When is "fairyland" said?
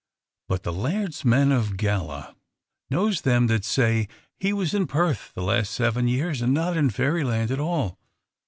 6.89-7.51